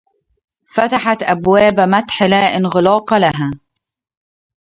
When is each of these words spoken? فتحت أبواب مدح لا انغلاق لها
فتحت 0.67 1.23
أبواب 1.23 1.79
مدح 1.79 2.23
لا 2.23 2.35
انغلاق 2.55 3.13
لها 3.13 3.51